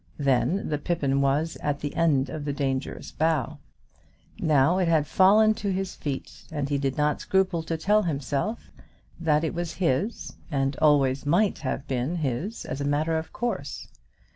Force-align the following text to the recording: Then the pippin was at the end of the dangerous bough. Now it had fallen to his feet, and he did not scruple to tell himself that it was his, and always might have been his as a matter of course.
Then 0.17 0.67
the 0.67 0.79
pippin 0.79 1.21
was 1.21 1.57
at 1.57 1.81
the 1.81 1.95
end 1.95 2.27
of 2.31 2.43
the 2.43 2.53
dangerous 2.53 3.11
bough. 3.11 3.59
Now 4.39 4.79
it 4.79 4.87
had 4.87 5.05
fallen 5.05 5.53
to 5.53 5.71
his 5.71 5.93
feet, 5.93 6.45
and 6.51 6.69
he 6.69 6.79
did 6.79 6.97
not 6.97 7.21
scruple 7.21 7.61
to 7.61 7.77
tell 7.77 8.01
himself 8.01 8.71
that 9.19 9.43
it 9.43 9.53
was 9.53 9.73
his, 9.75 10.33
and 10.49 10.75
always 10.77 11.27
might 11.27 11.59
have 11.59 11.87
been 11.87 12.15
his 12.15 12.65
as 12.65 12.81
a 12.81 12.83
matter 12.83 13.15
of 13.15 13.31
course. 13.31 13.89